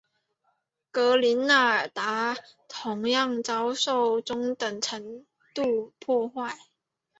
[0.89, 2.35] 格林纳达
[2.67, 6.57] 同样遭受中等程度破坏。